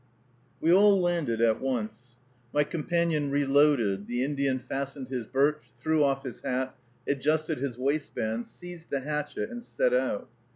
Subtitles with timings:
[0.59, 2.17] We all landed at once.
[2.51, 6.75] My companion reloaded; the Indian fastened his birch, threw off his hat,
[7.07, 10.27] adjusted his waistband, seized the hatchet, and set out.